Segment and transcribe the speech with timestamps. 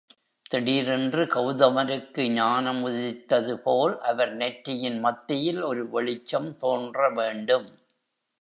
[0.51, 7.69] திடீரென்று கௌதமருக்கு ஞானம் உதித்தது போல் அவர் நெற்றியின் மத்தியில் ஒரு வெளிச்சம் தோன்றவேண்டும்.